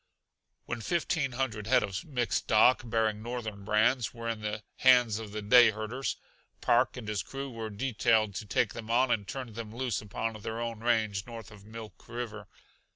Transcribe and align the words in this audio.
When 0.65 0.81
fifteen 0.81 1.33
hundred 1.33 1.67
head 1.67 1.83
of 1.83 2.03
mixed 2.03 2.45
stock, 2.45 2.81
bearing 2.83 3.21
Northern 3.21 3.63
brands, 3.63 4.15
were 4.15 4.27
in 4.27 4.41
the 4.41 4.63
hands 4.77 5.19
of 5.19 5.31
the 5.31 5.43
day 5.43 5.69
herders, 5.69 6.15
Park 6.59 6.97
and 6.97 7.07
his 7.07 7.21
crew 7.21 7.51
were 7.51 7.69
detailed 7.69 8.33
to 8.37 8.47
take 8.47 8.73
them 8.73 8.89
on 8.89 9.11
and 9.11 9.27
turn 9.27 9.53
them 9.53 9.71
loose 9.71 10.01
upon 10.01 10.33
their 10.41 10.59
own 10.59 10.79
range 10.79 11.27
north 11.27 11.51
of 11.51 11.65
Milk 11.65 12.07
River. 12.09 12.47